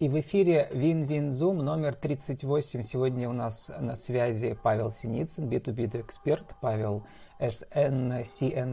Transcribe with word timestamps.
И 0.00 0.08
в 0.08 0.18
эфире 0.18 0.68
Вин-Вин-Зум 0.72 1.58
номер 1.58 1.94
38. 1.94 2.82
Сегодня 2.82 3.28
у 3.28 3.34
нас 3.34 3.70
на 3.78 3.96
связи 3.96 4.56
Павел 4.62 4.90
Синицын, 4.90 5.46
B2B 5.46 6.00
эксперт, 6.00 6.54
Павел 6.62 7.04
sncn.ru, 7.38 8.72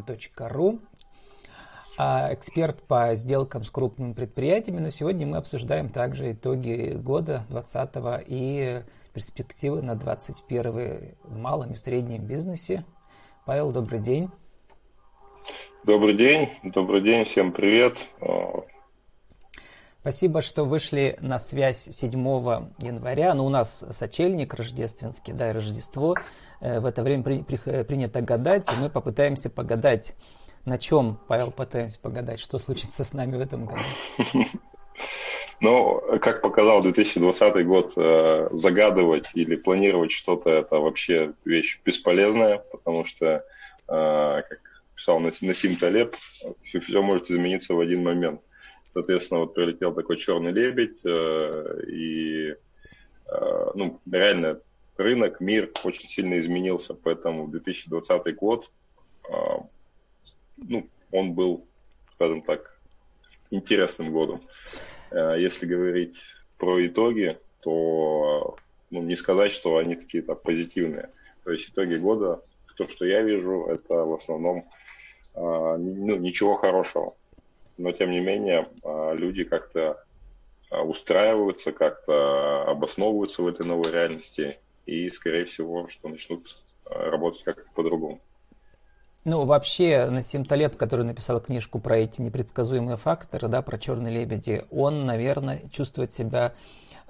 а, 1.97 2.33
эксперт 2.33 2.81
по 2.83 3.13
сделкам 3.15 3.65
с 3.65 3.71
крупными 3.71 4.13
предприятиями. 4.13 4.79
Но 4.79 4.89
сегодня 4.89 5.27
мы 5.27 5.35
обсуждаем 5.35 5.89
также 5.89 6.31
итоги 6.31 6.93
года 6.95 7.45
2020 7.49 8.23
и 8.25 8.83
перспективы 9.13 9.81
на 9.81 9.95
2021 9.95 11.17
в 11.23 11.37
малом 11.37 11.71
и 11.71 11.75
среднем 11.75 12.25
бизнесе. 12.25 12.85
Павел, 13.45 13.73
добрый 13.73 13.99
день. 13.99 14.29
Добрый 15.83 16.13
день, 16.13 16.47
добрый 16.63 17.01
день, 17.01 17.25
всем 17.25 17.51
привет. 17.51 17.97
Спасибо, 20.07 20.41
что 20.41 20.63
вышли 20.63 21.17
на 21.19 21.37
связь 21.37 21.89
7 21.91 22.13
января. 22.79 23.33
Ну, 23.33 23.45
у 23.45 23.49
нас 23.49 23.83
сочельник 23.91 24.53
рождественский, 24.53 25.33
да, 25.33 25.49
и 25.49 25.53
Рождество. 25.53 26.15
Э, 26.61 26.79
в 26.79 26.85
это 26.85 27.03
время 27.03 27.23
при, 27.23 27.43
при, 27.43 27.57
принято 27.83 28.21
гадать, 28.21 28.71
и 28.71 28.81
мы 28.81 28.89
попытаемся 28.89 29.49
погадать. 29.49 30.15
На 30.63 30.77
чем, 30.77 31.19
Павел, 31.27 31.51
пытаемся 31.51 31.99
погадать? 31.99 32.39
Что 32.39 32.57
случится 32.57 33.03
с 33.03 33.11
нами 33.11 33.35
в 33.35 33.41
этом 33.41 33.65
году? 33.65 33.81
Ну, 35.59 36.01
как 36.21 36.41
показал 36.41 36.81
2020 36.83 37.65
год, 37.65 37.93
э, 37.97 38.47
загадывать 38.53 39.25
или 39.33 39.57
планировать 39.57 40.11
что-то– 40.13 40.49
это 40.51 40.77
вообще 40.77 41.33
вещь 41.43 41.81
бесполезная, 41.83 42.59
потому 42.71 43.05
что, 43.05 43.43
э, 43.89 44.41
как 44.47 44.59
писал 44.95 45.19
Насим 45.19 45.75
Талеб, 45.75 46.15
все, 46.63 46.79
все 46.79 47.01
может 47.01 47.29
измениться 47.29 47.73
в 47.73 47.79
один 47.81 48.03
момент. 48.03 48.39
Соответственно, 48.97 49.41
вот 49.41 49.53
прилетел 49.53 49.93
такой 49.93 50.17
черный 50.17 50.51
лебедь, 50.51 51.01
э, 51.05 51.81
и 51.87 52.55
э, 53.27 53.65
ну, 53.75 54.01
реально 54.11 54.59
рынок, 54.97 55.39
мир 55.39 55.71
очень 55.83 56.09
сильно 56.09 56.39
изменился, 56.39 56.95
поэтому 56.95 57.47
2020 57.47 58.35
год, 58.35 58.71
э, 59.29 59.33
ну, 60.57 60.89
он 61.11 61.33
был, 61.33 61.67
скажем 62.15 62.41
так, 62.41 62.79
интересным 63.51 64.11
годом. 64.11 64.41
Если 65.11 65.67
говорить 65.67 66.19
про 66.57 66.83
итоги, 66.87 67.37
то 67.61 68.57
ну, 68.89 69.03
не 69.03 69.15
сказать, 69.15 69.51
что 69.51 69.77
они 69.77 69.95
такие-то 69.95 70.33
позитивные. 70.33 71.11
То 71.43 71.51
есть 71.51 71.69
итоги 71.69 71.97
года, 71.97 72.41
то, 72.75 72.87
что 72.87 73.05
я 73.05 73.21
вижу, 73.21 73.67
это 73.67 73.93
в 73.93 74.15
основном 74.15 74.67
ну, 75.35 76.15
ничего 76.15 76.55
хорошего 76.55 77.13
но 77.77 77.91
тем 77.91 78.11
не 78.11 78.19
менее 78.19 78.69
а, 78.83 79.13
люди 79.13 79.43
как-то 79.43 80.03
а, 80.69 80.81
устраиваются, 80.81 81.71
как-то 81.71 82.63
обосновываются 82.63 83.41
в 83.41 83.47
этой 83.47 83.65
новой 83.65 83.91
реальности 83.91 84.59
и, 84.85 85.09
скорее 85.09 85.45
всего, 85.45 85.87
что 85.87 86.09
начнут 86.09 86.57
а, 86.85 87.11
работать 87.11 87.43
как-то 87.43 87.69
по-другому. 87.73 88.19
Ну, 89.23 89.43
вообще, 89.43 90.09
Насим 90.09 90.45
Талеб, 90.45 90.77
который 90.77 91.03
написал 91.03 91.41
книжку 91.41 91.79
про 91.79 91.97
эти 91.97 92.21
непредсказуемые 92.21 92.95
факторы, 92.95 93.49
да, 93.49 93.61
про 93.61 93.77
черные 93.77 94.13
лебеди, 94.13 94.65
он, 94.71 95.05
наверное, 95.05 95.63
чувствует 95.69 96.13
себя 96.13 96.53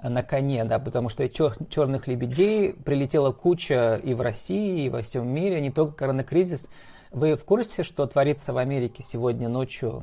на 0.02 0.22
коне, 0.22 0.64
да, 0.64 0.78
потому 0.78 1.08
что 1.10 1.24
чер- 1.24 1.68
черных 1.70 2.08
лебедей 2.08 2.72
прилетела 2.72 3.32
куча 3.32 4.00
и 4.02 4.14
в 4.14 4.20
России, 4.20 4.86
и 4.86 4.88
во 4.90 5.02
всем 5.02 5.28
мире, 5.28 5.60
не 5.60 5.70
только 5.70 5.94
коронакризис. 5.94 6.68
Вы 7.10 7.36
в 7.36 7.44
курсе, 7.44 7.82
что 7.82 8.06
творится 8.06 8.52
в 8.52 8.58
Америке 8.58 9.02
сегодня 9.02 9.48
ночью 9.48 10.02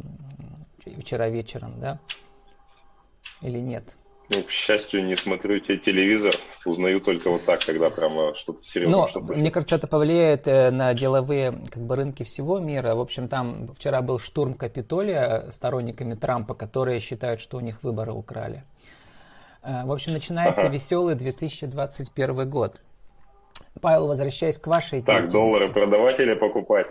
вчера 1.00 1.30
вечером, 1.30 1.80
да? 1.80 2.00
Или 3.42 3.60
нет? 3.60 3.84
Ну, 4.30 4.42
к 4.42 4.50
счастью, 4.50 5.06
не 5.06 5.16
смотрю 5.16 5.60
телевизор, 5.60 6.34
узнаю 6.66 7.00
только 7.00 7.30
вот 7.30 7.46
так, 7.46 7.64
когда 7.64 7.92
прямо 7.92 8.34
что-то 8.34 8.64
серьезное. 8.64 9.02
Но, 9.02 9.08
что 9.08 9.20
мне 9.20 9.52
кажется, 9.52 9.76
это 9.76 9.86
повлияет 9.86 10.48
э, 10.48 10.72
на 10.72 10.96
деловые 10.96 11.52
как 11.70 11.84
бы, 11.84 11.96
рынки 11.96 12.24
всего 12.24 12.58
мира. 12.60 12.96
В 12.96 13.02
общем, 13.02 13.28
там 13.28 13.68
вчера 13.76 14.02
был 14.02 14.18
штурм 14.18 14.56
Капитолия 14.56 15.52
сторонниками 15.52 16.16
Трампа, 16.16 16.56
которые 16.56 17.00
считают, 17.02 17.40
что 17.40 17.58
у 17.58 17.60
них 17.60 17.84
выборы 17.84 18.14
украли. 18.14 18.64
Э, 19.62 19.86
в 19.86 19.92
общем, 19.92 20.14
начинается 20.14 20.64
ага. 20.64 20.74
веселый 20.74 21.14
2021 21.14 22.50
год. 22.50 22.78
Павел, 23.80 24.08
возвращаясь 24.08 24.58
к 24.58 24.66
вашей 24.66 25.04
Так, 25.04 25.30
доллары 25.30 25.68
продавать 25.68 26.20
или 26.20 26.34
покупать? 26.34 26.88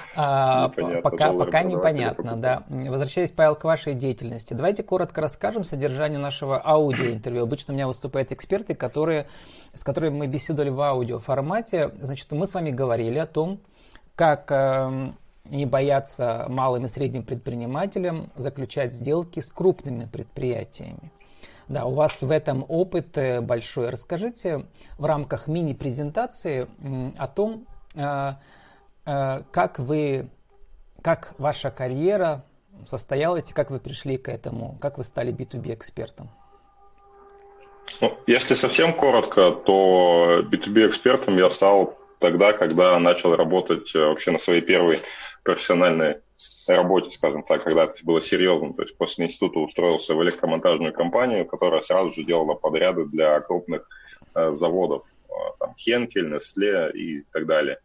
А, 0.14 0.68
пока 1.02 1.32
пока 1.32 1.62
непонятно, 1.62 2.36
да. 2.36 2.64
Возвращаясь, 2.68 3.32
Павел, 3.32 3.56
к 3.56 3.64
вашей 3.64 3.94
деятельности. 3.94 4.54
Давайте 4.54 4.82
коротко 4.82 5.20
расскажем 5.20 5.64
содержание 5.64 6.18
нашего 6.18 6.60
аудиоинтервью. 6.64 7.42
Обычно 7.42 7.72
у 7.72 7.76
меня 7.76 7.86
выступают 7.86 8.32
эксперты, 8.32 8.74
которые, 8.74 9.26
с 9.74 9.82
которыми 9.82 10.16
мы 10.16 10.26
беседовали 10.26 10.70
в 10.70 10.80
аудиоформате. 10.80 11.92
Значит, 12.00 12.30
мы 12.32 12.46
с 12.46 12.54
вами 12.54 12.70
говорили 12.70 13.18
о 13.18 13.26
том, 13.26 13.60
как 14.14 14.50
эм, 14.50 15.16
не 15.44 15.66
бояться 15.66 16.46
малым 16.48 16.84
и 16.84 16.88
средним 16.88 17.24
предпринимателям 17.24 18.30
заключать 18.36 18.94
сделки 18.94 19.40
с 19.40 19.50
крупными 19.50 20.06
предприятиями. 20.06 21.10
Да, 21.68 21.86
у 21.86 21.94
вас 21.94 22.22
в 22.22 22.30
этом 22.30 22.64
опыт 22.68 23.16
э, 23.16 23.40
большой. 23.40 23.90
Расскажите 23.90 24.66
в 24.98 25.06
рамках 25.06 25.46
мини-презентации 25.46 26.66
о 27.16 27.26
том, 27.28 27.66
э, 27.94 28.34
как 29.04 29.78
вы, 29.78 30.30
как 31.02 31.34
ваша 31.38 31.70
карьера 31.70 32.44
состоялась 32.86 33.50
и 33.50 33.54
как 33.54 33.70
вы 33.70 33.80
пришли 33.80 34.16
к 34.16 34.28
этому, 34.28 34.78
как 34.80 34.98
вы 34.98 35.04
стали 35.04 35.32
B2B 35.32 35.74
экспертом? 35.74 36.30
Ну, 38.00 38.16
если 38.26 38.54
совсем 38.54 38.94
коротко, 38.94 39.52
то 39.52 40.42
B2B 40.50 40.88
экспертом 40.88 41.36
я 41.36 41.50
стал 41.50 41.98
тогда, 42.18 42.52
когда 42.52 42.98
начал 42.98 43.36
работать 43.36 43.94
э, 43.94 43.98
вообще 43.98 44.30
на 44.30 44.38
своей 44.38 44.62
первой 44.62 45.00
профессиональной 45.42 46.18
работе, 46.66 47.10
скажем 47.10 47.42
так, 47.42 47.62
когда 47.62 47.84
это 47.84 48.04
было 48.04 48.20
серьезно. 48.20 48.72
То 48.72 48.82
есть 48.82 48.96
после 48.96 49.26
института 49.26 49.58
устроился 49.58 50.14
в 50.14 50.22
электромонтажную 50.22 50.92
компанию, 50.92 51.46
которая 51.46 51.80
сразу 51.80 52.10
же 52.12 52.24
делала 52.24 52.54
подряды 52.54 53.04
для 53.04 53.38
крупных 53.40 53.88
э, 54.34 54.54
заводов, 54.54 55.04
э, 55.28 55.32
там 55.58 55.74
Хенкель, 55.76 56.32
Nestle 56.32 56.92
и 56.92 57.22
так 57.32 57.46
далее. 57.46 57.78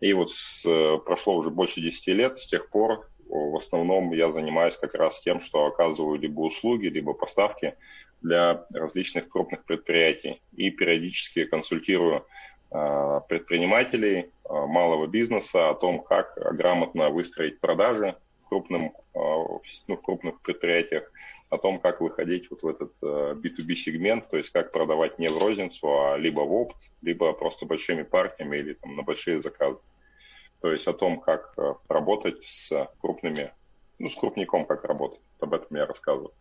И 0.00 0.12
вот 0.12 0.30
с, 0.30 0.64
э, 0.66 0.98
прошло 1.04 1.36
уже 1.36 1.50
больше 1.50 1.80
10 1.80 2.08
лет, 2.08 2.38
с 2.38 2.46
тех 2.46 2.70
пор 2.70 3.06
в 3.30 3.56
основном 3.56 4.12
я 4.12 4.32
занимаюсь 4.32 4.76
как 4.76 4.94
раз 4.94 5.20
тем, 5.20 5.40
что 5.40 5.66
оказываю 5.66 6.18
либо 6.18 6.40
услуги, 6.40 6.86
либо 6.86 7.14
поставки 7.14 7.76
для 8.20 8.66
различных 8.74 9.28
крупных 9.28 9.64
предприятий. 9.64 10.42
И 10.52 10.70
периодически 10.70 11.44
консультирую 11.44 12.26
э, 12.70 13.20
предпринимателей 13.28 14.18
э, 14.18 14.26
малого 14.48 15.06
бизнеса 15.06 15.70
о 15.70 15.74
том, 15.74 16.02
как 16.02 16.36
грамотно 16.56 17.10
выстроить 17.10 17.60
продажи 17.60 18.16
крупным, 18.50 18.92
ну, 19.14 19.62
в 19.86 20.02
крупных 20.02 20.40
предприятиях, 20.42 21.10
о 21.48 21.56
том, 21.56 21.80
как 21.80 22.00
выходить 22.00 22.50
вот 22.50 22.62
в 22.62 22.68
этот 22.68 22.92
B2B 23.02 23.74
сегмент, 23.74 24.28
то 24.28 24.36
есть 24.36 24.50
как 24.50 24.72
продавать 24.72 25.18
не 25.18 25.28
в 25.28 25.38
розницу, 25.38 25.86
а 25.88 26.18
либо 26.18 26.40
в 26.40 26.52
опт, 26.52 26.76
либо 27.00 27.32
просто 27.32 27.64
большими 27.64 28.02
партиями 28.02 28.58
или 28.58 28.74
там, 28.74 28.94
на 28.94 29.02
большие 29.02 29.40
заказы 29.40 29.78
то 30.60 30.70
есть 30.70 30.86
о 30.86 30.92
том, 30.92 31.20
как 31.20 31.54
э, 31.56 31.74
работать 31.88 32.44
с 32.44 32.88
крупными, 33.00 33.52
ну, 33.98 34.10
с 34.10 34.14
крупником, 34.14 34.66
как 34.66 34.84
работать. 34.84 35.20
Об 35.40 35.54
этом 35.54 35.76
я 35.76 35.86
рассказываю. 35.86 36.32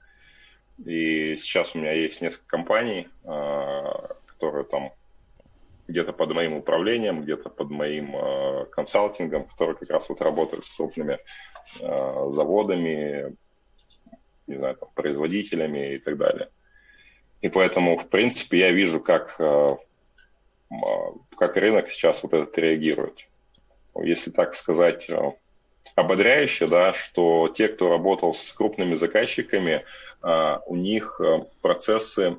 И 0.86 1.36
сейчас 1.38 1.76
у 1.76 1.80
меня 1.80 1.94
есть 1.94 2.22
несколько 2.22 2.46
компаний, 2.46 3.08
э, 3.24 3.84
которые 4.26 4.66
там 4.66 4.92
где-то 5.90 6.14
под 6.14 6.34
моим 6.34 6.54
управлением, 6.54 7.24
где-то 7.24 7.50
под 7.50 7.70
моим 7.70 8.16
э, 8.16 8.66
консалтингом, 8.72 9.46
которые 9.46 9.76
как 9.76 9.90
раз 9.90 10.10
вот 10.10 10.22
работают 10.22 10.66
с 10.66 10.76
крупными 10.76 11.20
заводами, 11.80 13.36
не 14.48 14.56
знаю, 14.56 14.76
там, 14.76 14.90
производителями 14.96 15.96
и 15.96 16.00
так 16.00 16.18
далее. 16.18 16.50
И 17.42 17.50
поэтому, 17.50 17.96
в 17.98 18.10
принципе, 18.10 18.58
я 18.58 18.72
вижу, 18.72 19.00
как, 19.00 19.38
как 21.38 21.56
рынок 21.58 21.90
сейчас 21.90 22.24
вот 22.24 22.34
этот 22.34 22.58
реагирует 22.58 23.30
если 24.04 24.32
так 24.32 24.56
сказать, 24.56 25.10
э, 25.10 25.32
ободряюще, 25.96 26.68
да, 26.68 26.94
что 26.94 27.50
те, 27.50 27.68
кто 27.68 27.90
работал 27.90 28.34
с 28.34 28.52
крупными 28.52 28.96
заказчиками, 28.96 29.84
э, 30.24 30.58
у 30.66 30.76
них 30.76 31.20
э, 31.24 31.46
процессы 31.62 32.38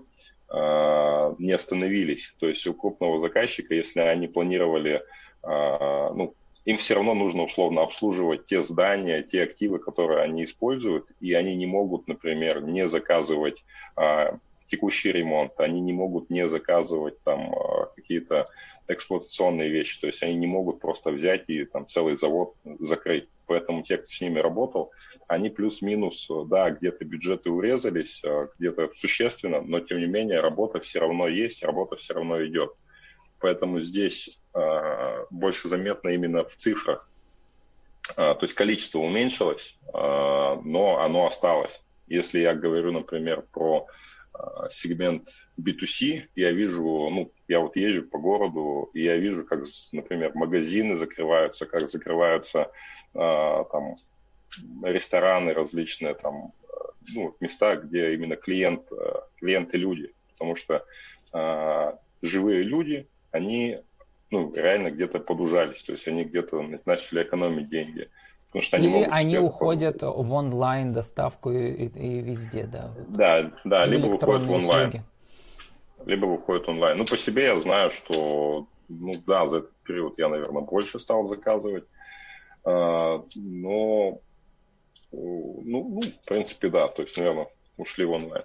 не 0.52 1.52
остановились. 1.52 2.34
То 2.40 2.48
есть 2.48 2.66
у 2.66 2.74
крупного 2.74 3.20
заказчика, 3.20 3.74
если 3.74 4.00
они 4.00 4.26
планировали, 4.26 5.02
ну, 5.42 6.34
им 6.64 6.76
все 6.76 6.94
равно 6.94 7.14
нужно 7.14 7.44
условно 7.44 7.82
обслуживать 7.82 8.46
те 8.46 8.62
здания, 8.62 9.22
те 9.22 9.44
активы, 9.44 9.78
которые 9.78 10.20
они 10.20 10.44
используют, 10.44 11.06
и 11.20 11.32
они 11.32 11.56
не 11.56 11.66
могут, 11.66 12.08
например, 12.08 12.62
не 12.62 12.88
заказывать 12.88 13.64
текущий 14.66 15.12
ремонт, 15.12 15.52
они 15.58 15.80
не 15.80 15.92
могут 15.92 16.30
не 16.30 16.46
заказывать 16.48 17.20
там 17.22 17.54
какие-то 17.96 18.48
эксплуатационные 18.88 19.68
вещи, 19.68 20.00
то 20.00 20.06
есть 20.06 20.22
они 20.22 20.34
не 20.34 20.46
могут 20.46 20.80
просто 20.80 21.10
взять 21.10 21.44
и 21.48 21.64
там 21.64 21.86
целый 21.86 22.16
завод 22.16 22.54
закрыть, 22.80 23.28
поэтому 23.50 23.82
те, 23.82 23.96
кто 23.96 24.08
с 24.08 24.20
ними 24.20 24.38
работал, 24.38 24.92
они 25.26 25.50
плюс-минус, 25.50 26.30
да, 26.46 26.70
где-то 26.70 27.04
бюджеты 27.04 27.50
урезались, 27.50 28.22
где-то 28.56 28.90
существенно, 28.94 29.60
но 29.60 29.80
тем 29.80 29.98
не 29.98 30.06
менее 30.06 30.40
работа 30.40 30.78
все 30.78 31.00
равно 31.00 31.26
есть, 31.26 31.64
работа 31.64 31.96
все 31.96 32.14
равно 32.14 32.46
идет. 32.46 32.72
Поэтому 33.40 33.80
здесь 33.80 34.38
больше 35.30 35.66
заметно 35.66 36.10
именно 36.10 36.44
в 36.44 36.54
цифрах. 36.54 37.10
То 38.14 38.38
есть 38.40 38.54
количество 38.54 39.00
уменьшилось, 39.00 39.76
но 39.92 41.00
оно 41.04 41.26
осталось. 41.26 41.82
Если 42.06 42.38
я 42.38 42.54
говорю, 42.54 42.92
например, 42.92 43.42
про 43.52 43.88
сегмент 44.70 45.30
B2C, 45.58 46.28
я 46.34 46.52
вижу, 46.52 46.82
ну, 46.82 47.32
я 47.48 47.60
вот 47.60 47.76
езжу 47.76 48.04
по 48.04 48.18
городу, 48.18 48.90
и 48.94 49.02
я 49.02 49.16
вижу, 49.16 49.44
как, 49.44 49.64
например, 49.92 50.32
магазины 50.34 50.96
закрываются, 50.96 51.66
как 51.66 51.90
закрываются 51.90 52.70
э, 53.14 53.64
там 53.72 53.96
рестораны 54.82 55.52
различные, 55.52 56.14
там, 56.14 56.52
ну, 57.14 57.36
места, 57.40 57.76
где 57.76 58.14
именно 58.14 58.36
клиент, 58.36 58.88
клиенты 59.38 59.76
люди, 59.76 60.12
потому 60.32 60.56
что 60.56 60.84
э, 61.32 61.92
живые 62.22 62.62
люди, 62.62 63.08
они 63.30 63.80
ну, 64.30 64.52
реально 64.54 64.90
где-то 64.90 65.18
подужались, 65.18 65.82
то 65.82 65.92
есть 65.92 66.06
они 66.08 66.24
где-то 66.24 66.80
начали 66.84 67.22
экономить 67.22 67.68
деньги. 67.68 68.08
Потому 68.50 68.62
что 68.64 68.76
они 68.78 68.88
Или 68.88 69.08
они 69.10 69.38
уходят 69.38 70.02
в 70.02 70.32
онлайн 70.32 70.92
доставку 70.92 71.52
и, 71.52 71.86
и 71.86 72.20
везде, 72.20 72.64
да. 72.64 72.90
Да, 73.08 73.52
да, 73.64 73.86
либо 73.86 74.06
выходят 74.06 74.42
в 74.42 74.50
онлайн. 74.50 74.88
Услуги. 74.88 75.04
Либо 76.04 76.26
выходят 76.26 76.68
онлайн. 76.68 76.98
Ну, 76.98 77.04
по 77.04 77.16
себе 77.16 77.44
я 77.44 77.60
знаю, 77.60 77.92
что, 77.92 78.66
ну 78.88 79.12
да, 79.24 79.46
за 79.46 79.58
этот 79.58 79.76
период 79.84 80.18
я, 80.18 80.28
наверное, 80.28 80.62
больше 80.62 80.98
стал 80.98 81.28
заказывать. 81.28 81.84
А, 82.64 83.22
но, 83.36 84.20
ну, 85.12 85.62
ну, 85.62 86.00
в 86.00 86.24
принципе, 86.26 86.70
да, 86.70 86.88
то 86.88 87.02
есть, 87.02 87.16
наверное, 87.16 87.46
ушли 87.76 88.04
в 88.04 88.10
онлайн. 88.10 88.44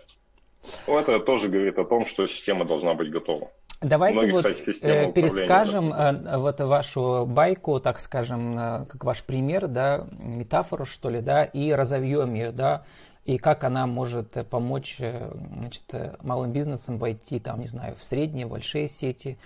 Ну, 0.85 0.99
это 0.99 1.19
тоже 1.19 1.47
говорит 1.47 1.79
о 1.79 1.85
том, 1.85 2.05
что 2.05 2.27
система 2.27 2.65
должна 2.65 2.93
быть 2.93 3.09
готова. 3.09 3.49
Давайте 3.81 4.31
вот 4.31 4.45
кстати, 4.45 4.79
э, 4.83 5.11
перескажем 5.11 5.87
да. 5.87 6.11
Э, 6.11 6.37
вот 6.37 6.59
вашу 6.61 7.25
байку, 7.25 7.79
так 7.79 7.99
скажем, 7.99 8.57
э, 8.57 8.85
как 8.85 9.03
ваш 9.03 9.23
пример, 9.23 9.67
да, 9.67 10.07
метафору, 10.11 10.85
что 10.85 11.09
ли, 11.09 11.21
да, 11.21 11.43
и 11.43 11.71
разовьем 11.71 12.33
ее, 12.33 12.51
да, 12.51 12.85
и 13.25 13.37
как 13.37 13.63
она 13.63 13.85
может 13.85 14.47
помочь 14.49 14.97
значит, 14.97 15.83
малым 16.21 16.51
бизнесам 16.51 16.97
войти, 16.97 17.39
там, 17.39 17.59
не 17.59 17.67
знаю, 17.67 17.95
в 17.99 18.05
средние, 18.05 18.45
большие 18.45 18.87
сети. 18.87 19.37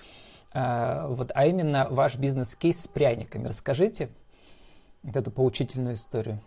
Вот, 0.53 1.31
а 1.33 1.45
именно 1.45 1.87
ваш 1.89 2.15
бизнес-кейс 2.15 2.81
с 2.81 2.87
пряниками. 2.87 3.47
Расскажите 3.47 4.09
вот 5.03 5.15
эту 5.15 5.31
поучительную 5.31 5.95
историю. 5.95 6.41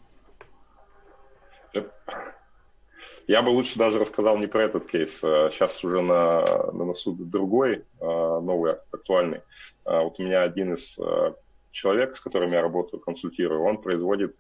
Я 3.27 3.43
бы 3.43 3.51
лучше 3.51 3.79
даже 3.79 3.99
рассказал 3.99 4.39
не 4.39 4.47
про 4.47 4.63
этот 4.63 4.87
кейс. 4.87 5.19
Сейчас 5.21 5.83
а 5.83 5.87
уже 5.87 6.01
на, 6.03 6.45
на 6.73 6.85
носу 6.85 7.13
другой, 7.13 7.85
а, 8.01 8.41
новый, 8.41 8.75
актуальный. 8.93 9.41
А 9.85 10.03
вот 10.03 10.19
у 10.19 10.23
меня 10.23 10.43
один 10.43 10.75
из 10.75 10.99
человек, 11.71 12.17
с 12.17 12.21
которым 12.21 12.53
я 12.53 12.63
работаю, 12.63 13.01
консультирую, 13.01 13.63
он 13.63 13.79
производит 13.79 14.37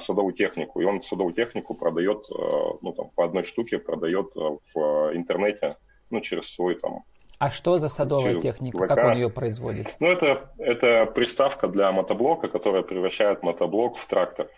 садовую 0.00 0.34
технику. 0.34 0.80
И 0.80 0.84
он 0.84 1.02
садовую 1.02 1.34
технику 1.34 1.74
продает, 1.74 2.26
ну, 2.30 2.92
там, 2.96 3.10
по 3.10 3.24
одной 3.24 3.42
штуке 3.42 3.78
продает 3.78 4.32
в 4.34 5.10
интернете, 5.14 5.76
ну, 6.10 6.20
через 6.20 6.52
свой 6.52 6.76
там 6.76 7.04
а 7.38 7.50
что 7.50 7.76
за 7.78 7.88
садовая 7.88 8.40
техника? 8.40 8.78
ВК. 8.78 8.88
Как 8.88 9.04
он 9.04 9.14
ее 9.14 9.28
производит? 9.28 9.96
Ну, 10.00 10.06
это, 10.06 10.50
это 10.58 11.06
приставка 11.06 11.68
для 11.68 11.92
мотоблока, 11.92 12.48
которая 12.48 12.82
превращает 12.82 13.42
мотоблок 13.42 13.98
в 13.98 14.06
трактор. 14.06 14.48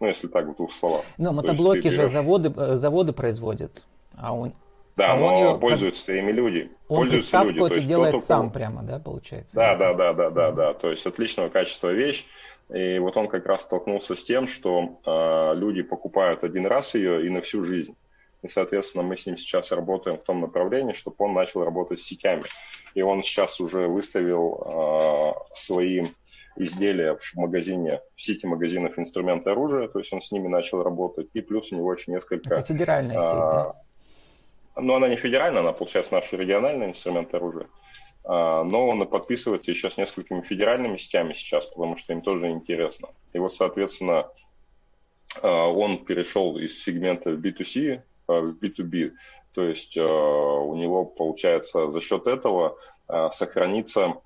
Ну, 0.00 0.06
если 0.06 0.26
так, 0.26 0.46
в 0.46 0.56
двух 0.56 0.72
словах. 0.72 1.02
Но 1.18 1.32
мотоблоки 1.32 1.82
берешь... 1.82 1.94
же 1.94 2.08
заводы, 2.08 2.52
э, 2.56 2.74
заводы 2.76 3.12
производят. 3.12 3.84
А 4.16 4.34
он, 4.34 4.54
да, 4.96 5.14
а 5.14 5.16
но 5.16 5.26
он 5.26 5.34
ее, 5.34 5.58
пользуются 5.58 6.06
как... 6.06 6.16
ими 6.16 6.32
люди. 6.32 6.70
Он 6.88 6.98
пользуются 6.98 7.42
люди. 7.42 7.58
То 7.58 7.74
есть 7.74 7.88
делает 7.88 8.22
сам 8.22 8.50
прямо, 8.50 8.82
да, 8.82 8.98
получается? 8.98 9.56
Да, 9.56 9.76
да, 9.76 9.94
да, 9.94 10.12
да, 10.12 10.30
да, 10.30 10.52
да. 10.52 10.74
То 10.74 10.90
есть 10.90 11.04
отличного 11.06 11.48
качества 11.48 11.92
вещь. 11.92 12.26
И 12.72 12.98
вот 12.98 13.16
он 13.16 13.28
как 13.28 13.46
раз 13.46 13.62
столкнулся 13.62 14.14
с 14.14 14.24
тем, 14.24 14.46
что 14.46 14.98
э, 15.04 15.54
люди 15.58 15.82
покупают 15.82 16.44
один 16.44 16.66
раз 16.66 16.94
ее 16.94 17.26
и 17.26 17.28
на 17.28 17.42
всю 17.42 17.62
жизнь. 17.62 17.94
И, 18.42 18.48
соответственно, 18.48 19.02
мы 19.02 19.16
с 19.16 19.26
ним 19.26 19.36
сейчас 19.36 19.70
работаем 19.70 20.18
в 20.18 20.22
том 20.22 20.40
направлении, 20.40 20.92
чтобы 20.92 21.16
он 21.18 21.34
начал 21.34 21.64
работать 21.64 22.00
с 22.00 22.04
сетями. 22.04 22.44
И 22.94 23.02
он 23.02 23.22
сейчас 23.22 23.60
уже 23.60 23.86
выставил 23.88 24.62
э, 24.64 25.56
свои 25.56 26.06
изделия 26.56 27.16
в 27.16 27.34
магазине, 27.36 28.00
в 28.14 28.22
сети 28.22 28.46
магазинов 28.46 28.98
инструменты 28.98 29.50
оружия, 29.50 29.88
то 29.88 29.98
есть 29.98 30.12
он 30.12 30.20
с 30.20 30.30
ними 30.30 30.48
начал 30.48 30.82
работать, 30.82 31.28
и 31.34 31.40
плюс 31.40 31.72
у 31.72 31.76
него 31.76 31.92
еще 31.92 32.12
несколько... 32.12 32.54
Это 32.54 32.62
федеральная 32.66 33.18
а, 33.18 33.20
сеть, 33.20 33.40
да? 34.76 34.82
Но 34.82 34.96
она 34.96 35.08
не 35.08 35.16
федеральная, 35.16 35.60
она, 35.60 35.72
получается, 35.72 36.14
наши 36.14 36.36
региональные 36.36 36.90
инструменты 36.90 37.36
оружия. 37.36 37.66
А, 38.24 38.64
но 38.64 38.88
он 38.88 39.06
подписывается 39.06 39.70
еще 39.70 39.90
с 39.90 39.96
несколькими 39.96 40.40
федеральными 40.40 40.96
сетями 40.96 41.34
сейчас, 41.34 41.66
потому 41.66 41.96
что 41.96 42.12
им 42.12 42.22
тоже 42.22 42.50
интересно. 42.50 43.08
И 43.32 43.38
вот, 43.38 43.52
соответственно, 43.52 44.28
а, 45.42 45.66
он 45.68 46.04
перешел 46.04 46.56
из 46.58 46.82
сегмента 46.82 47.30
B2C 47.30 48.02
в 48.26 48.56
B2B. 48.60 49.12
То 49.52 49.62
есть 49.62 49.96
у 49.96 50.74
него, 50.74 51.04
получается, 51.04 51.92
за 51.92 52.00
счет 52.00 52.26
этого 52.26 52.76
сохранится 53.32 54.04
а, 54.04 54.20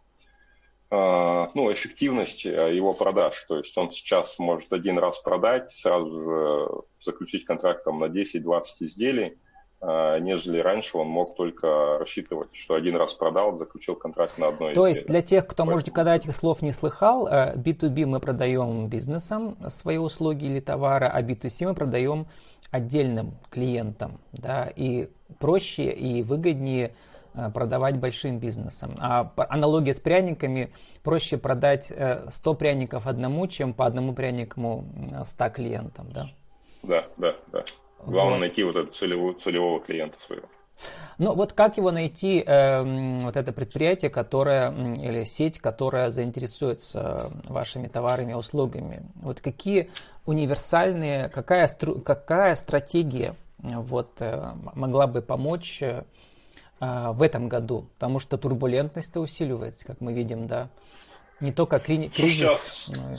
ну, 0.90 1.70
эффективность 1.72 2.46
э, 2.46 2.74
его 2.74 2.94
продаж. 2.94 3.44
То 3.46 3.58
есть 3.58 3.76
он 3.76 3.90
сейчас 3.90 4.38
может 4.38 4.72
один 4.72 4.98
раз 4.98 5.18
продать, 5.18 5.72
сразу 5.74 6.10
же 6.10 6.68
заключить 7.02 7.44
контракт 7.44 7.84
там, 7.84 7.98
на 7.98 8.06
10-20 8.06 8.62
изделий, 8.80 9.38
а, 9.80 10.18
нежели 10.18 10.58
раньше 10.58 10.96
он 10.98 11.06
мог 11.06 11.36
только 11.36 11.98
рассчитывать, 11.98 12.48
что 12.52 12.74
один 12.74 12.96
раз 12.96 13.12
продал, 13.12 13.56
заключил 13.58 13.94
контракт 13.94 14.36
на 14.36 14.48
одно 14.48 14.66
То 14.66 14.72
изделие. 14.72 14.88
есть 14.88 15.06
для 15.06 15.22
тех, 15.22 15.44
кто, 15.44 15.56
Поэтому... 15.56 15.70
может, 15.72 15.88
никогда 15.88 16.16
этих 16.16 16.34
слов 16.34 16.62
не 16.62 16.72
слыхал, 16.72 17.28
B2B 17.28 18.02
э, 18.02 18.06
мы 18.06 18.18
продаем 18.18 18.88
бизнесам 18.88 19.56
свои 19.68 19.98
услуги 19.98 20.46
или 20.46 20.60
товары, 20.60 21.06
а 21.06 21.22
B2C 21.22 21.66
мы 21.66 21.74
продаем 21.74 22.26
отдельным 22.70 23.38
клиентам. 23.50 24.20
Да, 24.32 24.72
и 24.74 25.08
проще 25.38 25.92
и 25.92 26.22
выгоднее 26.22 26.94
продавать 27.54 27.98
большим 27.98 28.38
бизнесом. 28.38 28.96
А 28.98 29.32
аналогия 29.36 29.94
с 29.94 30.00
пряниками, 30.00 30.72
проще 31.02 31.38
продать 31.38 31.84
100 31.84 32.52
э, 32.52 32.56
пряников 32.56 33.06
одному, 33.06 33.46
чем 33.46 33.74
по 33.74 33.86
одному 33.86 34.14
прянику 34.14 34.84
100 35.24 35.48
клиентам, 35.50 36.10
да? 36.12 36.28
Да, 36.82 37.06
да, 37.16 37.36
да. 37.52 37.64
Главное 38.04 38.34
вот. 38.34 38.40
найти 38.40 38.62
вот 38.62 38.76
этого 38.76 38.92
целевого, 38.92 39.34
целевого 39.34 39.80
клиента 39.80 40.16
своего. 40.24 40.46
Ну 41.18 41.34
вот 41.34 41.52
как 41.52 41.76
его 41.76 41.90
найти, 41.90 42.42
э, 42.46 43.22
вот 43.22 43.36
это 43.36 43.52
предприятие, 43.52 44.10
которое, 44.10 44.70
или 44.94 45.24
сеть, 45.24 45.58
которая 45.58 46.10
заинтересуется 46.10 47.30
вашими 47.44 47.88
товарами 47.88 48.32
и 48.32 48.34
услугами? 48.34 49.02
Вот 49.16 49.40
какие 49.40 49.90
универсальные, 50.26 51.28
какая, 51.30 51.68
какая 52.04 52.54
стратегия 52.54 53.34
вот, 53.58 54.12
э, 54.20 54.52
могла 54.74 55.08
бы 55.08 55.20
помочь 55.20 55.82
а, 56.80 57.12
в 57.12 57.22
этом 57.22 57.48
году, 57.48 57.88
потому 57.94 58.20
что 58.20 58.38
турбулентность-то 58.38 59.20
усиливается, 59.20 59.86
как 59.86 60.00
мы 60.00 60.12
видим, 60.12 60.46
да. 60.46 60.68
Не 61.40 61.52
только 61.52 61.78
кри- 61.78 62.08
кризис, 62.08 62.92
но 62.96 63.12
и 63.12 63.16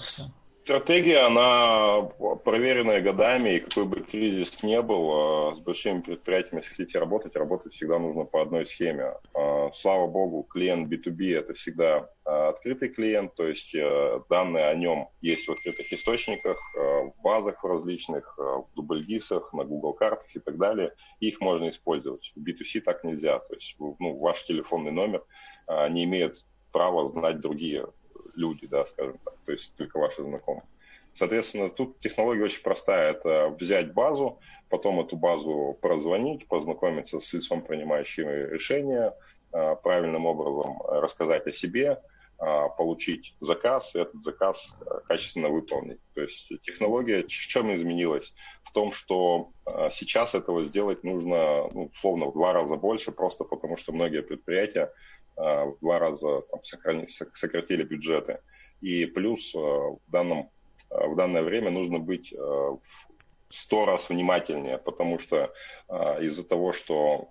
Стратегия, 0.69 1.21
она 1.25 2.03
проверенная 2.45 3.01
годами, 3.01 3.55
и 3.55 3.59
какой 3.59 3.85
бы 3.85 4.01
кризис 4.01 4.61
ни 4.61 4.79
был, 4.79 5.09
а, 5.11 5.55
с 5.55 5.59
большими 5.59 6.01
предприятиями, 6.01 6.59
если 6.59 6.69
хотите 6.69 6.99
работать, 6.99 7.35
работать 7.35 7.73
всегда 7.73 7.97
нужно 7.97 8.25
по 8.25 8.43
одной 8.43 8.67
схеме. 8.67 9.15
А, 9.33 9.71
слава 9.73 10.05
богу, 10.05 10.43
клиент 10.43 10.87
B2B– 10.87 11.35
это 11.39 11.55
всегда 11.55 12.11
открытый 12.23 12.89
клиент, 12.89 13.33
то 13.33 13.47
есть 13.47 13.73
э, 13.73 14.19
данные 14.29 14.65
о 14.65 14.75
нем 14.75 15.09
есть 15.21 15.47
в 15.47 15.51
открытых 15.51 15.91
источниках, 15.91 16.59
э, 16.77 16.79
в 16.79 17.13
базах 17.23 17.63
различных, 17.63 18.35
э, 18.37 18.41
в 18.41 18.67
дубльгисах, 18.75 19.51
на 19.53 19.63
Google 19.63 19.93
картах 19.93 20.27
и 20.35 20.39
так 20.39 20.57
далее. 20.57 20.93
Их 21.19 21.41
можно 21.41 21.69
использовать. 21.69 22.31
В 22.35 22.43
B2C 22.43 22.81
так 22.81 23.03
нельзя. 23.03 23.39
То 23.39 23.55
есть 23.55 23.75
ну, 23.79 24.19
ваш 24.19 24.45
телефонный 24.45 24.91
номер 24.91 25.23
не 25.89 26.03
имеет 26.03 26.45
права 26.71 27.07
знать 27.09 27.39
другие 27.39 27.87
люди, 28.39 28.65
да, 28.67 28.85
скажем 28.85 29.19
так, 29.23 29.35
то 29.45 29.51
есть 29.51 29.73
только 29.75 29.99
ваши 29.99 30.23
знакомые. 30.23 30.63
Соответственно, 31.11 31.69
тут 31.69 31.99
технология 31.99 32.45
очень 32.45 32.63
простая. 32.63 33.11
Это 33.11 33.49
взять 33.59 33.93
базу, 33.93 34.39
потом 34.69 34.99
эту 34.99 35.17
базу 35.17 35.77
прозвонить, 35.81 36.47
познакомиться 36.47 37.19
с 37.19 37.33
лицом, 37.33 37.61
принимающим 37.61 38.29
решения, 38.29 39.13
а, 39.51 39.75
правильным 39.75 40.25
образом 40.25 40.81
рассказать 40.87 41.47
о 41.47 41.51
себе, 41.51 41.99
а, 42.37 42.69
получить 42.69 43.35
заказ, 43.41 43.95
и 43.95 43.99
этот 43.99 44.23
заказ 44.23 44.71
а, 44.85 44.99
качественно 44.99 45.49
выполнить. 45.49 45.99
То 46.13 46.21
есть 46.21 46.47
технология 46.61 47.23
в 47.23 47.27
чем 47.27 47.73
изменилась? 47.75 48.33
В 48.63 48.71
том, 48.71 48.91
что 48.91 49.49
сейчас 49.89 50.35
этого 50.35 50.63
сделать 50.63 51.03
нужно, 51.03 51.67
ну, 51.73 51.89
условно, 51.91 52.27
в 52.27 52.33
два 52.33 52.53
раза 52.53 52.75
больше, 52.75 53.11
просто 53.11 53.43
потому 53.43 53.77
что 53.77 53.91
многие 53.91 54.21
предприятия 54.21 54.91
Э, 54.91 55.18
в 55.39 55.77
два 55.81 55.99
раза 55.99 56.41
там, 56.51 56.61
сократили 56.63 57.83
бюджеты. 57.83 58.39
И 58.81 59.05
плюс 59.05 59.53
э, 59.55 59.57
в 59.57 59.99
данном 60.07 60.49
в 60.89 61.15
данное 61.15 61.43
время 61.43 61.69
нужно 61.69 61.99
быть 61.99 62.33
в 62.33 62.81
сто 63.49 63.85
раз 63.85 64.09
внимательнее, 64.09 64.79
потому 64.79 65.19
что 65.19 65.53
из-за 66.19 66.43
того, 66.43 66.73
что 66.73 67.29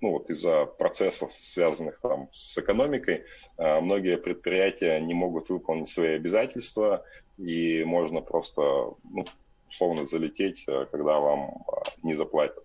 ну 0.00 0.12
вот 0.12 0.30
из-за 0.30 0.66
процессов, 0.66 1.32
связанных 1.32 1.98
там 2.00 2.28
с 2.32 2.56
экономикой, 2.58 3.24
многие 3.58 4.18
предприятия 4.18 5.00
не 5.00 5.14
могут 5.14 5.48
выполнить 5.48 5.88
свои 5.88 6.10
обязательства, 6.14 7.04
и 7.38 7.82
можно 7.82 8.20
просто 8.20 8.60
ну, 9.02 9.24
условно 9.68 10.06
залететь, 10.06 10.64
когда 10.92 11.18
вам 11.18 11.64
не 12.04 12.14
заплатят. 12.14 12.64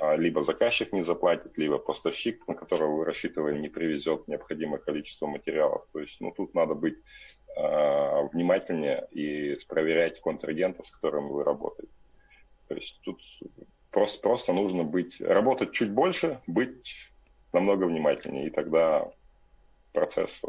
А, 0.00 0.16
либо 0.16 0.42
заказчик 0.42 0.92
не 0.92 1.02
заплатит, 1.02 1.58
либо 1.58 1.78
поставщик, 1.78 2.48
на 2.48 2.54
которого 2.54 2.96
вы 2.96 3.04
рассчитывали, 3.04 3.58
не 3.58 3.68
привезет 3.68 4.28
необходимое 4.28 4.78
количество 4.78 5.26
материалов. 5.26 5.86
То 5.92 6.00
есть 6.00 6.20
ну, 6.20 6.32
тут 6.32 6.54
надо 6.54 6.74
быть 6.74 6.96
э, 7.54 8.28
внимательнее 8.32 9.06
и 9.10 9.58
проверять 9.68 10.20
контрагентов, 10.22 10.86
с 10.86 10.90
которыми 10.90 11.28
вы 11.28 11.44
работаете. 11.44 11.92
То 12.68 12.76
есть 12.76 12.98
тут 13.02 13.20
просто, 13.90 14.20
просто 14.22 14.54
нужно 14.54 14.84
быть, 14.84 15.20
работать 15.20 15.72
чуть 15.72 15.92
больше, 15.92 16.40
быть 16.46 17.10
намного 17.52 17.84
внимательнее, 17.84 18.46
и 18.46 18.50
тогда 18.50 19.10
процесс 19.92 20.40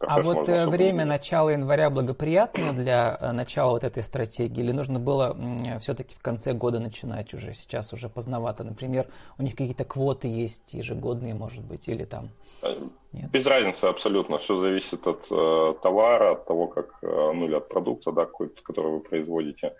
э, 0.00 0.04
а 0.06 0.22
вот 0.22 0.48
э, 0.48 0.66
время 0.66 1.04
начала 1.04 1.50
января 1.50 1.90
благоприятное 1.90 2.72
для 2.72 3.18
э, 3.20 3.32
начала 3.32 3.72
вот 3.72 3.84
этой 3.84 4.02
стратегии? 4.02 4.60
Или 4.60 4.72
нужно 4.72 4.98
было 4.98 5.36
все-таки 5.80 6.14
в 6.14 6.22
конце 6.22 6.52
года 6.52 6.80
начинать 6.80 7.34
уже? 7.34 7.54
Сейчас 7.54 7.92
уже 7.92 8.08
поздновато. 8.08 8.64
Например, 8.64 9.06
у 9.38 9.42
них 9.42 9.54
какие-то 9.54 9.84
квоты 9.84 10.28
есть 10.28 10.74
ежегодные, 10.74 11.34
может 11.34 11.64
быть, 11.64 11.88
или 11.88 12.04
там? 12.04 12.30
Э, 12.62 12.74
Нет? 13.12 13.30
Без 13.30 13.46
разницы 13.46 13.84
абсолютно. 13.86 14.38
Все 14.38 14.60
зависит 14.60 15.06
от 15.06 15.26
э, 15.30 15.74
товара, 15.82 16.32
от 16.32 16.46
того, 16.46 16.66
как, 16.68 16.98
ну 17.02 17.46
или 17.46 17.54
от 17.54 17.68
продукта, 17.68 18.12
да, 18.12 18.26
который 18.26 18.92
вы 18.92 19.00
производите. 19.00 19.74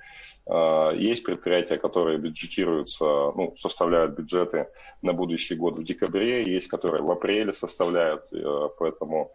Э, 0.46 0.92
есть 0.96 1.22
предприятия, 1.22 1.78
которые 1.78 2.18
бюджетируются, 2.18 3.04
ну, 3.04 3.54
составляют 3.58 4.12
бюджеты 4.12 4.68
на 5.02 5.12
будущий 5.12 5.54
год 5.54 5.78
в 5.78 5.84
декабре, 5.84 6.42
есть, 6.44 6.68
которые 6.68 7.02
в 7.02 7.10
апреле 7.10 7.52
составляют, 7.52 8.24
э, 8.32 8.68
поэтому 8.78 9.32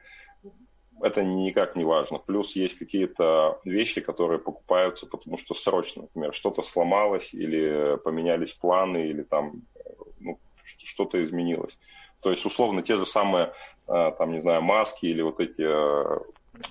это 1.02 1.24
никак 1.24 1.76
не 1.76 1.84
важно. 1.84 2.20
Плюс 2.20 2.56
есть 2.56 2.78
какие-то 2.78 3.60
вещи, 3.64 4.02
которые 4.02 4.40
покупаются, 4.40 5.06
потому 5.06 5.38
что 5.38 5.54
срочно, 5.54 6.04
например, 6.04 6.34
что-то 6.34 6.62
сломалось 6.62 7.34
или 7.34 7.98
поменялись 8.04 8.54
планы, 8.54 9.08
или 9.08 9.24
там 9.24 9.62
ну, 10.20 10.40
что-то 10.64 11.24
изменилось. 11.24 11.78
То 12.22 12.32
есть, 12.32 12.46
условно, 12.46 12.82
те 12.82 12.98
же 12.98 13.06
самые, 13.06 13.54
э, 13.88 14.12
там, 14.18 14.32
не 14.32 14.42
знаю, 14.42 14.62
маски 14.62 15.06
или 15.06 15.22
вот 15.22 15.40
эти 15.40 15.62
э, 15.62 16.20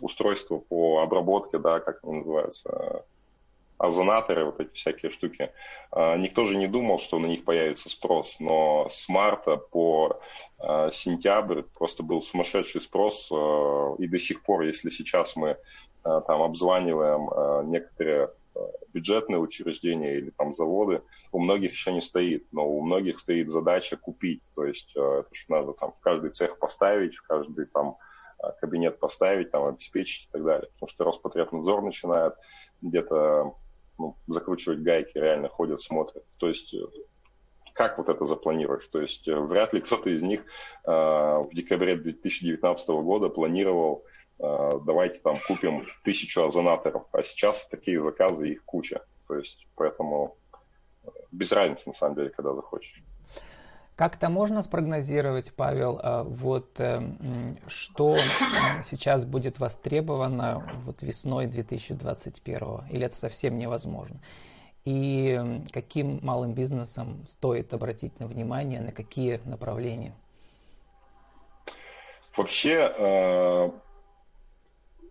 устройства 0.00 0.58
по 0.58 1.00
обработке, 1.02 1.58
да, 1.58 1.80
как 1.80 2.00
они 2.04 2.18
называются, 2.18 3.04
озонаторы, 3.78 4.44
вот 4.44 4.60
эти 4.60 4.74
всякие 4.74 5.10
штуки, 5.10 5.52
а, 5.92 6.16
никто 6.16 6.44
же 6.44 6.56
не 6.56 6.66
думал, 6.66 6.98
что 6.98 7.18
на 7.18 7.26
них 7.26 7.44
появится 7.44 7.88
спрос, 7.88 8.36
но 8.40 8.88
с 8.90 9.08
марта 9.08 9.56
по 9.56 10.20
а, 10.58 10.90
сентябрь 10.90 11.62
просто 11.62 12.02
был 12.02 12.22
сумасшедший 12.22 12.80
спрос, 12.80 13.28
а, 13.32 13.94
и 13.98 14.08
до 14.08 14.18
сих 14.18 14.42
пор, 14.42 14.62
если 14.62 14.90
сейчас 14.90 15.36
мы 15.36 15.56
там 16.02 16.42
обзваниваем 16.42 17.70
некоторые 17.70 18.30
бюджетные 18.94 19.38
учреждения 19.38 20.16
или 20.16 20.30
там 20.30 20.54
заводы, 20.54 21.02
у 21.32 21.38
многих 21.38 21.72
еще 21.72 21.92
не 21.92 22.00
стоит, 22.00 22.46
но 22.50 22.66
у 22.66 22.80
многих 22.80 23.18
стоит 23.18 23.50
задача 23.50 23.96
купить, 23.98 24.40
то 24.54 24.64
есть 24.64 24.90
это 24.92 25.28
же 25.32 25.44
надо 25.48 25.72
там 25.74 25.92
в 25.92 26.00
каждый 26.00 26.30
цех 26.30 26.58
поставить, 26.58 27.16
в 27.16 27.26
каждый 27.26 27.66
там 27.66 27.98
кабинет 28.60 29.00
поставить, 29.00 29.50
там 29.50 29.64
обеспечить 29.64 30.28
и 30.28 30.32
так 30.32 30.44
далее, 30.44 30.70
потому 30.74 30.88
что 30.88 31.04
Роспотребнадзор 31.04 31.82
начинает 31.82 32.34
где-то 32.80 33.54
ну, 33.98 34.16
закручивать 34.26 34.80
гайки, 34.80 35.16
реально 35.18 35.48
ходят, 35.48 35.82
смотрят. 35.82 36.24
То 36.38 36.48
есть 36.48 36.72
э, 36.72 36.78
как 37.74 37.98
вот 37.98 38.08
это 38.08 38.24
запланировать? 38.24 38.90
То 38.90 39.00
есть 39.00 39.26
э, 39.28 39.38
вряд 39.38 39.72
ли 39.72 39.80
кто-то 39.80 40.10
из 40.10 40.22
них 40.22 40.40
э, 40.84 40.90
в 40.90 41.50
декабре 41.52 41.96
2019 41.96 42.88
года 42.88 43.28
планировал 43.28 44.04
э, 44.38 44.70
давайте 44.84 45.18
там 45.20 45.36
купим 45.46 45.86
тысячу 46.04 46.44
озонаторов, 46.44 47.06
а 47.12 47.22
сейчас 47.22 47.66
такие 47.66 48.02
заказы, 48.02 48.50
их 48.50 48.64
куча. 48.64 49.04
То 49.26 49.36
есть 49.36 49.66
поэтому 49.74 50.36
э, 51.04 51.08
без 51.30 51.52
разницы 51.52 51.88
на 51.88 51.94
самом 51.94 52.16
деле, 52.16 52.30
когда 52.30 52.54
захочешь. 52.54 53.02
Как-то 53.98 54.28
можно 54.28 54.62
спрогнозировать, 54.62 55.52
Павел, 55.52 55.98
э, 55.98 56.22
вот 56.22 56.78
э, 56.78 57.00
что 57.66 58.16
сейчас 58.84 59.24
будет 59.24 59.58
востребовано 59.58 60.62
вот 60.84 61.02
весной 61.02 61.48
2021 61.48 62.86
или 62.90 63.06
это 63.06 63.16
совсем 63.16 63.58
невозможно? 63.58 64.20
И 64.84 65.36
каким 65.72 66.20
малым 66.22 66.54
бизнесом 66.54 67.26
стоит 67.26 67.74
обратить 67.74 68.20
на 68.20 68.28
внимание, 68.28 68.80
на 68.80 68.92
какие 68.92 69.40
направления? 69.44 70.14
Вообще, 72.36 72.94
э, 72.96 73.70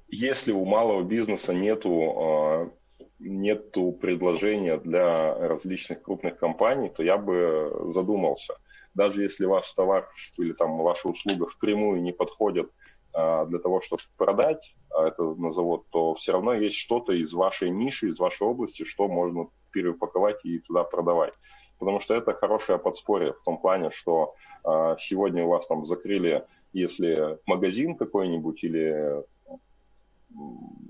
если 0.07 0.53
у 0.53 0.63
малого 0.63 1.03
бизнеса 1.03 1.53
нету 1.53 2.71
нету 3.19 3.91
предложения 3.91 4.77
для 4.77 5.33
различных 5.35 6.03
крупных 6.03 6.37
компаний, 6.37 6.87
то 6.87 7.03
я 7.03 7.17
бы 7.17 7.91
задумался– 7.93 8.55
даже 8.97 9.21
если 9.21 9.45
ваш 9.45 9.71
товар 9.73 10.09
или 10.37 10.53
там 10.53 10.77
ваша 10.79 11.07
услуга 11.07 11.47
впрямую 11.47 12.01
не 12.01 12.11
подходят 12.11 12.71
а, 13.13 13.45
для 13.45 13.59
того, 13.59 13.79
чтобы 13.79 14.01
продать 14.17 14.75
а, 14.89 15.07
это 15.07 15.23
на 15.23 15.53
завод, 15.53 15.85
то 15.91 16.15
все 16.15 16.31
равно 16.31 16.53
есть 16.53 16.75
что-то 16.77 17.13
из 17.13 17.31
вашей 17.31 17.69
ниши, 17.69 18.09
из 18.09 18.17
вашей 18.17 18.47
области, 18.47 18.83
что 18.85 19.07
можно 19.07 19.49
переупаковать 19.71 20.43
и 20.45 20.57
туда 20.59 20.83
продавать. 20.83 21.33
Потому 21.77 21.99
что 21.99 22.15
это 22.15 22.33
хорошее 22.33 22.79
подспорье 22.79 23.33
в 23.33 23.43
том 23.43 23.59
плане, 23.59 23.91
что 23.91 24.33
а, 24.63 24.97
сегодня 24.97 25.45
у 25.45 25.49
вас 25.49 25.67
там 25.67 25.85
закрыли, 25.85 26.43
если 26.73 27.37
магазин 27.45 27.95
какой-нибудь 27.95 28.63
или 28.63 29.23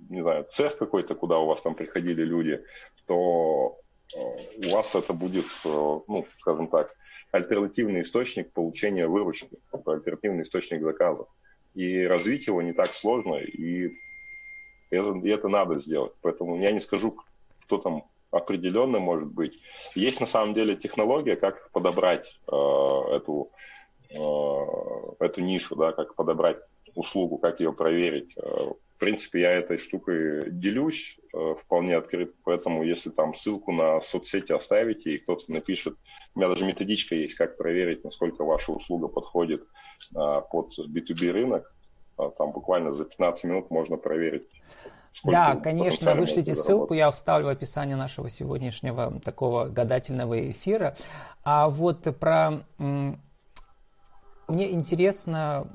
не 0.09 0.21
знаю, 0.21 0.45
цех 0.49 0.77
какой-то, 0.77 1.13
куда 1.13 1.37
у 1.39 1.45
вас 1.45 1.61
там 1.61 1.75
приходили 1.75 2.23
люди, 2.23 2.63
то 3.05 3.77
у 4.15 4.69
вас 4.71 4.95
это 4.95 5.13
будет, 5.13 5.45
ну, 5.63 6.25
скажем 6.39 6.67
так, 6.67 6.95
альтернативный 7.31 8.01
источник 8.01 8.51
получения 8.51 9.07
выручки, 9.07 9.57
альтернативный 9.86 10.43
источник 10.43 10.81
заказов. 10.81 11.27
И 11.74 12.03
развить 12.05 12.48
его 12.48 12.62
не 12.62 12.74
так 12.74 12.93
сложно, 12.93 13.36
и 13.36 13.91
это, 14.89 15.12
и 15.24 15.29
это 15.29 15.48
надо 15.48 15.79
сделать. 15.79 16.13
Поэтому 16.22 16.60
я 16.60 16.72
не 16.72 16.79
скажу, 16.79 17.17
кто 17.65 17.77
там 17.77 18.03
определенно 18.31 19.00
может 19.00 19.29
быть. 19.29 19.62
Есть 19.96 20.19
на 20.19 20.27
самом 20.27 20.53
деле 20.53 20.75
технология, 20.75 21.36
как 21.36 21.69
подобрать 21.72 22.27
э, 22.48 22.55
эту, 23.15 23.51
э, 24.10 24.15
эту 25.19 25.41
нишу, 25.41 25.75
да, 25.75 25.91
как 25.91 26.15
подобрать 26.15 26.57
услугу, 26.96 27.38
как 27.38 27.60
ее 27.60 27.74
проверить. 27.74 28.34
Э, 28.38 28.72
в 28.98 29.00
принципе, 29.00 29.42
я 29.42 29.51
этой 29.51 29.77
штукой 29.77 30.50
делюсь 30.50 31.20
э, 31.32 31.54
вполне 31.63 31.96
открыто, 31.96 32.34
поэтому 32.44 32.82
если 32.82 33.12
там 33.12 33.36
ссылку 33.36 33.72
на 33.72 34.01
соцсети 34.01 34.51
оставите, 34.51 35.12
и 35.12 35.18
кто-то 35.20 35.51
напишет, 35.51 35.94
у 36.34 36.39
меня 36.39 36.50
даже 36.50 36.66
методичка 36.66 37.13
есть, 37.13 37.36
как 37.36 37.58
проверить, 37.58 38.04
насколько 38.04 38.44
ваша 38.44 38.72
услуга 38.72 39.08
подходит 39.08 39.62
э, 39.62 40.42
под 40.51 40.72
B2B 40.80 41.32
рынок, 41.32 41.72
э, 42.18 42.32
там 42.39 42.51
буквально 42.51 42.96
за 42.96 43.06
15 43.06 43.44
минут 43.44 43.70
можно 43.70 43.98
проверить. 43.98 44.48
Да, 45.24 45.56
конечно, 45.58 46.16
вышлите 46.16 46.56
ссылку, 46.56 46.96
я 46.96 47.12
вставлю 47.12 47.46
в 47.46 47.50
описание 47.50 47.96
нашего 47.96 48.32
сегодняшнего 48.32 49.22
такого 49.24 49.66
гадательного 49.66 50.50
эфира. 50.50 50.96
А 51.44 51.70
вот 51.70 52.08
про... 52.20 52.66
Мне 54.48 54.72
интересно, 54.72 55.68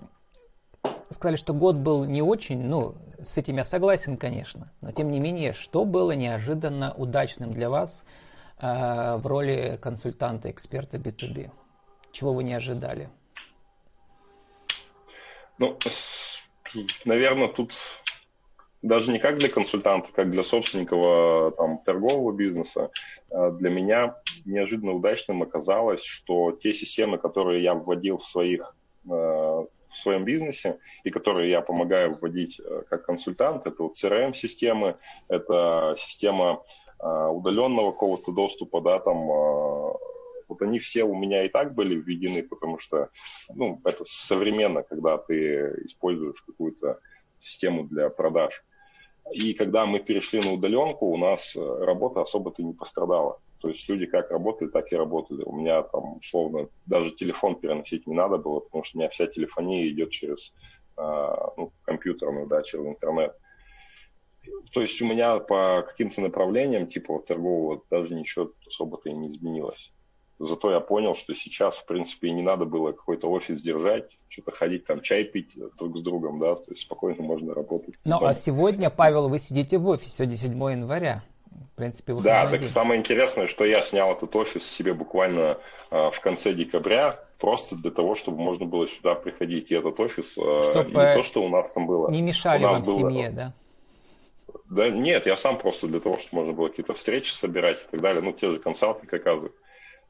сказали, 1.12 1.37
что 1.37 1.55
год 1.55 1.76
был 1.76 2.05
не 2.05 2.23
очень, 2.23 2.62
ну, 2.62 2.97
с 3.23 3.38
этим 3.38 3.57
я 3.57 3.64
согласен, 3.64 4.17
конечно, 4.17 4.73
но 4.81 4.91
тем 4.93 5.11
не 5.11 5.21
менее, 5.21 5.52
что 5.52 5.85
было 5.85 6.12
неожиданно 6.12 6.93
удачным 6.95 7.52
для 7.52 7.71
вас 7.71 8.05
э, 8.59 9.17
в 9.17 9.26
роли 9.26 9.79
консультанта, 9.81 10.50
эксперта 10.50 10.97
B2B? 10.97 11.50
Чего 12.12 12.33
вы 12.33 12.45
не 12.45 12.55
ожидали? 12.55 13.09
Ну, 15.59 15.79
наверное, 17.05 17.49
тут 17.49 17.73
даже 18.83 19.12
не 19.12 19.19
как 19.19 19.38
для 19.38 19.49
консультанта, 19.49 20.11
как 20.12 20.31
для 20.31 20.43
собственника 20.43 21.52
там, 21.57 21.79
торгового 21.79 22.33
бизнеса, 22.33 22.91
а 23.31 23.50
для 23.50 23.71
меня 23.71 24.17
неожиданно 24.45 24.93
удачным 24.93 25.43
оказалось, 25.43 26.02
что 26.02 26.52
те 26.52 26.73
системы, 26.73 27.19
которые 27.19 27.62
я 27.62 27.75
вводил 27.75 28.19
в 28.19 28.29
своих 28.29 28.75
э, 29.09 29.09
в 29.92 29.96
своем 29.96 30.25
бизнесе 30.25 30.78
и 31.04 31.11
которые 31.11 31.50
я 31.50 31.61
помогаю 31.61 32.16
вводить 32.16 32.61
э, 32.61 32.82
как 32.88 33.04
консультант. 33.04 33.66
Это 33.66 33.82
вот 33.82 33.96
CRM-системы, 33.96 34.96
это 35.28 35.94
система 35.99 36.62
э, 36.99 37.26
удаленного 37.28 37.92
какого-то 37.92 38.32
доступа, 38.32 38.80
да, 38.80 38.99
там 38.99 39.30
э, 39.30 39.92
вот 40.49 40.62
они 40.62 40.78
все 40.78 41.04
у 41.04 41.14
меня 41.14 41.44
и 41.44 41.49
так 41.49 41.75
были 41.75 41.94
введены, 41.94 42.42
потому 42.42 42.78
что, 42.78 43.08
ну, 43.54 43.80
это 43.84 44.04
современно, 44.06 44.82
когда 44.82 45.18
ты 45.18 45.84
используешь 45.84 46.42
какую-то 46.42 46.99
систему 47.38 47.84
для 47.84 48.11
продаж. 48.11 48.64
И 49.32 49.54
когда 49.54 49.87
мы 49.87 50.00
перешли 50.00 50.40
на 50.40 50.52
удаленку, 50.52 51.06
у 51.06 51.16
нас 51.16 51.56
работа 51.56 52.22
особо-то 52.22 52.62
не 52.62 52.75
пострадала. 52.75 53.38
То 53.62 53.69
есть 53.69 53.88
люди 53.88 54.07
как 54.07 54.31
работали, 54.31 54.69
так 54.69 54.92
и 54.92 54.97
работали. 54.97 55.42
У 55.45 55.52
меня 55.52 55.83
там, 55.83 56.19
условно, 56.19 56.69
даже 56.85 57.12
телефон 57.12 57.54
переносить 57.54 58.09
не 58.09 58.14
надо 58.14 58.37
было, 58.37 58.59
потому 58.59 58.83
что 58.83 58.99
у 58.99 59.00
меня 59.00 59.09
вся 59.09 59.28
телефония 59.28 59.88
идет 59.88 60.11
через 60.11 60.52
ну, 60.97 61.73
компьютерную, 61.85 62.49
да, 62.49 62.62
через 62.62 62.87
интернет. 62.87 63.37
То 64.73 64.83
есть 64.83 65.00
у 65.00 65.07
меня 65.07 65.38
по 65.38 65.85
каким-то 65.88 66.21
направлениям, 66.21 66.88
типа 66.88 67.14
вот 67.14 67.26
торгового, 67.26 67.83
даже 67.88 68.14
ничего 68.14 68.50
особо-то 68.66 69.09
и 69.09 69.12
не 69.12 69.31
изменилось. 69.31 69.92
Зато 70.40 70.73
я 70.73 70.81
понял, 70.81 71.14
что 71.14 71.33
сейчас, 71.35 71.76
в 71.76 71.87
принципе, 71.87 72.28
и 72.28 72.33
не 72.33 72.42
надо 72.42 72.64
было 72.64 72.90
какой-то 72.90 73.31
офис 73.31 73.62
держать, 73.62 74.11
что-то 74.28 74.50
ходить 74.50 74.85
там 74.85 75.00
чай 75.00 75.23
пить 75.23 75.50
друг 75.78 75.97
с 75.97 76.02
другом, 76.02 76.40
да, 76.40 76.57
то 76.57 76.73
есть 76.73 76.83
спокойно 76.83 77.23
можно 77.23 77.54
работать. 77.54 77.95
Ну, 78.04 78.16
а 78.21 78.35
сегодня, 78.35 78.90
Павел, 78.90 79.28
вы 79.28 79.38
сидите 79.38 79.78
в 79.78 79.87
офисе, 79.87 80.11
сегодня 80.11 80.37
7 80.37 80.52
января. 80.52 81.23
В 81.73 81.76
принципе, 81.76 82.14
Да, 82.14 82.50
так 82.50 82.61
день. 82.61 82.69
самое 82.69 82.99
интересное, 82.99 83.47
что 83.47 83.64
я 83.64 83.83
снял 83.83 84.12
этот 84.12 84.35
офис 84.37 84.64
себе 84.64 84.95
буквально 84.95 85.59
э, 85.90 86.11
в 86.11 86.21
конце 86.21 86.52
декабря, 86.52 87.19
просто 87.38 87.76
для 87.76 87.90
того, 87.90 88.14
чтобы 88.14 88.38
можно 88.38 88.66
было 88.66 88.88
сюда 88.88 89.14
приходить. 89.14 89.71
И 89.71 89.75
этот 89.75 89.99
офис, 90.00 90.37
э, 90.38 90.71
чтобы 90.71 90.90
не 90.90 91.14
то, 91.14 91.23
что 91.23 91.42
у 91.42 91.49
нас 91.49 91.73
там 91.73 91.87
было. 91.87 92.11
Не 92.11 92.23
мешали 92.23 92.64
вам 92.64 92.83
было, 92.83 93.11
семье, 93.11 93.31
да? 93.31 93.54
Да 94.71 94.88
нет, 94.88 95.26
я 95.26 95.37
сам 95.37 95.59
просто 95.59 95.87
для 95.87 96.00
того, 96.00 96.19
чтобы 96.19 96.42
можно 96.42 96.52
было 96.52 96.69
какие-то 96.69 96.95
встречи 96.95 97.31
собирать 97.31 97.78
и 97.78 97.90
так 97.90 98.00
далее, 98.00 98.23
ну, 98.23 98.33
те 98.33 98.50
же 98.50 98.59
консалтинг 98.59 99.12
оказывают. 99.12 99.54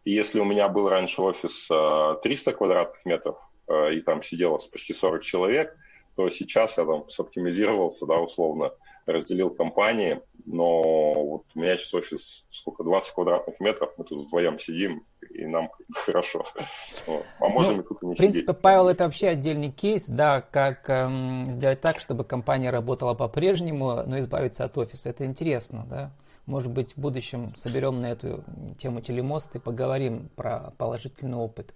И 0.05 0.13
если 0.13 0.41
у 0.41 0.45
меня 0.45 0.69
был 0.69 0.89
раньше 0.89 1.23
офис 1.23 1.69
300 1.69 2.51
э, 2.51 2.55
квадратных 2.55 3.05
метров, 3.05 3.37
э, 3.69 3.95
и 3.95 4.01
там 4.01 4.23
сидело 4.23 4.59
почти 4.71 4.95
40 4.95 5.23
человек, 5.23 5.77
то 6.17 6.29
сейчас 6.31 6.77
я 6.77 6.85
там 6.85 7.09
соптимизировался, 7.09 8.07
да, 8.07 8.19
условно, 8.19 8.73
разделил 9.07 9.51
компании, 9.51 10.21
но 10.47 11.15
вот 11.15 11.45
у 11.55 11.59
меня 11.59 11.77
сейчас 11.77 11.95
офис 11.95 12.45
сколько, 12.51 12.85
20 12.85 13.15
квадратных 13.15 13.61
метров, 13.61 13.93
мы 13.97 14.05
тут 14.05 14.27
вдвоем 14.27 14.59
сидим, 14.59 15.05
и 15.31 15.47
нам 15.47 15.71
хорошо. 15.93 16.45
А 17.41 17.49
можем 17.49 17.77
ну, 17.77 17.83
и 17.83 17.85
тут 17.85 18.03
и 18.03 18.07
не 18.07 18.15
В 18.15 18.19
принципе, 18.19 18.53
сидеть, 18.53 18.63
Павел, 18.63 18.89
это 18.89 19.05
вообще 19.05 19.29
отдельный 19.29 19.71
кейс, 19.71 20.07
да, 20.07 20.41
как 20.41 20.89
эм, 20.89 21.47
сделать 21.47 21.81
так, 21.81 22.01
чтобы 22.01 22.25
компания 22.25 22.71
работала 22.71 23.15
по-прежнему, 23.15 24.03
но 24.07 24.19
избавиться 24.21 24.65
от 24.65 24.77
офиса. 24.79 25.11
Это 25.11 25.25
интересно, 25.25 25.87
да. 25.89 26.13
Может 26.47 26.73
быть, 26.73 26.93
в 26.97 26.99
будущем 26.99 27.55
соберем 27.57 28.01
на 28.01 28.13
эту 28.13 28.45
тему 28.79 29.01
телемост 29.01 29.55
и 29.55 29.61
поговорим 29.61 30.29
про 30.35 30.73
положительный 30.77 31.39
опыт. 31.39 31.73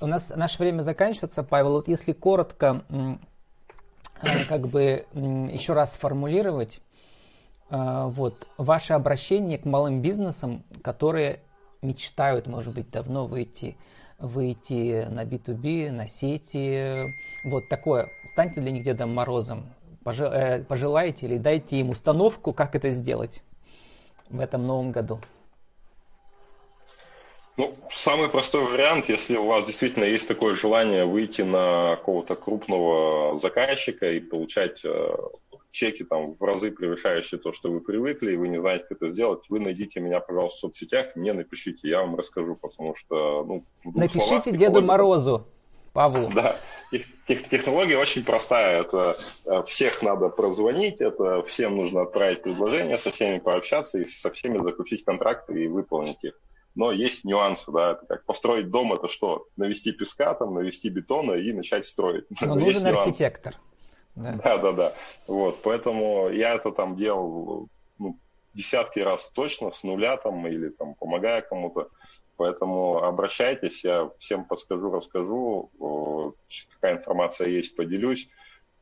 У 0.00 0.06
нас 0.06 0.30
наше 0.34 0.58
время 0.58 0.82
заканчивается, 0.82 1.42
Павел. 1.42 1.72
Вот 1.72 1.88
если 1.88 2.12
коротко, 2.12 2.84
э, 2.90 3.14
как 4.48 4.68
бы 4.68 5.06
еще 5.14 5.72
раз 5.72 5.94
сформулировать, 5.94 6.80
вот, 7.70 8.46
ваше 8.56 8.92
обращение 8.92 9.58
к 9.58 9.64
малым 9.64 10.00
бизнесам, 10.02 10.62
которые 10.82 11.40
мечтают, 11.82 12.46
может 12.46 12.74
быть, 12.74 12.90
давно 12.90 13.26
выйти, 13.26 13.76
выйти 14.18 15.06
на 15.08 15.24
B2B, 15.24 15.90
на 15.90 16.06
сети. 16.06 16.94
Вот 17.44 17.68
такое. 17.68 18.08
Станьте 18.24 18.60
для 18.60 18.70
них 18.70 18.84
Дедом 18.84 19.14
Морозом. 19.14 19.66
Э, 20.06 20.62
пожелайте 20.62 21.26
или 21.26 21.38
дайте 21.38 21.76
им 21.76 21.90
установку, 21.90 22.52
как 22.52 22.74
это 22.74 22.90
сделать 22.90 23.42
в 24.28 24.40
этом 24.40 24.66
новом 24.66 24.92
году. 24.92 25.20
Ну, 27.56 27.74
самый 27.90 28.28
простой 28.28 28.64
вариант, 28.64 29.08
если 29.08 29.36
у 29.36 29.46
вас 29.46 29.64
действительно 29.64 30.04
есть 30.04 30.26
такое 30.26 30.56
желание 30.56 31.04
выйти 31.04 31.42
на 31.42 31.96
какого-то 31.96 32.34
крупного 32.34 33.38
заказчика 33.38 34.10
и 34.10 34.18
получать 34.18 34.84
э, 34.84 35.16
чеки 35.74 36.04
там 36.04 36.34
в 36.34 36.42
разы 36.42 36.70
превышающие 36.70 37.38
то, 37.38 37.52
что 37.52 37.70
вы 37.70 37.80
привыкли, 37.80 38.32
и 38.32 38.36
вы 38.36 38.48
не 38.48 38.60
знаете, 38.60 38.84
как 38.88 39.02
это 39.02 39.08
сделать, 39.08 39.44
вы 39.48 39.60
найдите 39.60 40.00
меня, 40.00 40.20
пожалуйста, 40.20 40.56
в 40.56 40.60
соцсетях, 40.60 41.16
мне 41.16 41.32
напишите, 41.32 41.88
я 41.88 42.00
вам 42.00 42.16
расскажу, 42.16 42.56
потому 42.56 42.94
что, 42.94 43.44
ну, 43.44 43.66
Напишите 43.84 44.20
словах, 44.26 44.56
Деду 44.56 44.82
Морозу, 44.82 45.46
Павлу. 45.92 46.30
Да, 46.34 46.56
тех, 47.26 47.48
технология 47.48 47.98
очень 47.98 48.24
простая, 48.24 48.82
это 48.82 49.16
э, 49.44 49.62
всех 49.64 50.00
надо 50.02 50.28
прозвонить, 50.28 51.00
это 51.00 51.42
всем 51.44 51.76
нужно 51.76 52.02
отправить 52.02 52.42
предложение, 52.42 52.96
со 52.96 53.10
всеми 53.10 53.40
пообщаться 53.40 53.98
и 53.98 54.04
со 54.04 54.30
всеми 54.30 54.58
заключить 54.58 55.04
контракты 55.04 55.64
и 55.64 55.66
выполнить 55.66 56.22
их. 56.22 56.34
Но 56.76 56.90
есть 56.90 57.24
нюансы, 57.24 57.70
да, 57.70 57.92
это 57.92 58.06
как 58.06 58.24
построить 58.26 58.70
дом, 58.70 58.92
это 58.92 59.06
что? 59.08 59.46
Навести 59.56 59.92
песка, 59.92 60.34
там, 60.34 60.54
навести 60.54 60.88
бетона 60.88 61.32
и 61.32 61.52
начать 61.52 61.86
строить. 61.86 62.24
Но 62.40 62.54
нужен 62.54 62.86
архитектор. 62.86 63.56
Да. 64.16 64.32
да, 64.58 64.72
да. 64.72 64.92
Вот, 65.26 65.62
поэтому 65.62 66.28
я 66.30 66.54
это 66.54 66.70
там 66.70 66.96
делал 66.96 67.68
ну, 67.98 68.18
десятки 68.54 69.00
раз 69.00 69.30
точно, 69.34 69.72
с 69.72 69.82
нуля 69.82 70.16
там, 70.16 70.46
или 70.46 70.68
там 70.68 70.94
помогая 70.94 71.40
кому-то. 71.42 71.88
Поэтому 72.36 72.98
обращайтесь, 72.98 73.84
я 73.84 74.10
всем 74.18 74.44
подскажу, 74.44 74.90
расскажу, 74.90 75.70
какая 76.74 76.98
информация 76.98 77.48
есть, 77.48 77.76
поделюсь. 77.76 78.28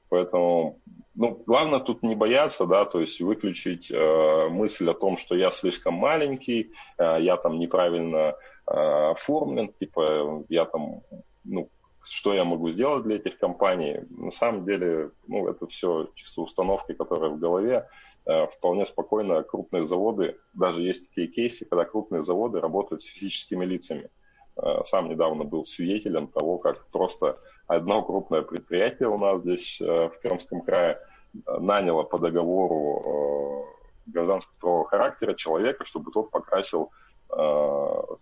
Поэтому, 0.08 0.78
ну, 1.14 1.42
главное 1.46 1.80
тут 1.80 2.02
не 2.02 2.14
бояться, 2.14 2.66
да, 2.66 2.84
то 2.84 3.00
есть 3.00 3.20
выключить 3.20 3.90
э, 3.90 4.48
мысль 4.50 4.90
о 4.90 4.94
том, 4.94 5.16
что 5.16 5.34
я 5.34 5.50
слишком 5.50 5.94
маленький, 5.94 6.72
э, 6.98 7.18
я 7.20 7.38
там 7.38 7.58
неправильно 7.58 8.34
э, 8.66 9.10
оформлен, 9.10 9.72
типа 9.72 10.44
я 10.50 10.66
там, 10.66 11.00
ну, 11.44 11.70
что 12.04 12.34
я 12.34 12.44
могу 12.44 12.70
сделать 12.70 13.04
для 13.04 13.16
этих 13.16 13.38
компаний. 13.38 14.00
На 14.10 14.30
самом 14.30 14.64
деле, 14.64 15.10
ну, 15.26 15.48
это 15.48 15.66
все 15.66 16.10
чисто 16.14 16.42
установки, 16.42 16.92
которые 16.92 17.30
в 17.30 17.38
голове. 17.38 17.88
Э, 18.24 18.46
вполне 18.46 18.86
спокойно 18.86 19.42
крупные 19.42 19.86
заводы, 19.86 20.38
даже 20.54 20.80
есть 20.80 21.08
такие 21.08 21.26
кейсы, 21.26 21.64
когда 21.64 21.84
крупные 21.84 22.24
заводы 22.24 22.60
работают 22.60 23.02
с 23.02 23.06
физическими 23.06 23.64
лицами. 23.64 24.10
Э, 24.56 24.84
сам 24.86 25.08
недавно 25.08 25.42
был 25.42 25.64
свидетелем 25.66 26.28
того, 26.28 26.58
как 26.58 26.86
просто 26.88 27.40
одно 27.66 28.04
крупное 28.04 28.42
предприятие 28.42 29.08
у 29.08 29.18
нас 29.18 29.40
здесь 29.40 29.80
э, 29.80 30.08
в 30.08 30.20
Пермском 30.20 30.62
крае 30.62 31.00
наняло 31.46 32.04
по 32.04 32.18
договору 32.18 33.66
гражданского 34.06 34.84
характера 34.84 35.34
человека, 35.34 35.84
чтобы 35.84 36.12
тот 36.12 36.30
покрасил 36.30 36.90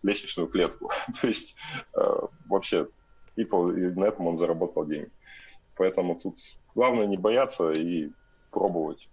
лестничную 0.05 0.47
клетку. 0.49 0.93
То 1.21 1.27
есть 1.27 1.57
вообще 2.47 2.87
и, 3.37 3.43
и 3.43 3.47
на 3.47 4.05
этом 4.05 4.27
он 4.27 4.39
заработал 4.39 4.87
деньги. 4.87 5.11
Поэтому 5.77 6.15
тут 6.19 6.39
главное 6.75 7.07
не 7.07 7.17
бояться 7.17 7.71
и 7.71 8.11
пробовать. 8.51 9.09